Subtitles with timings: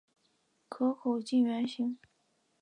[0.67, 1.99] 壳口近圆形。